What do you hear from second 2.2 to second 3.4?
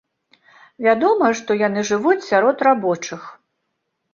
сярод рабочых.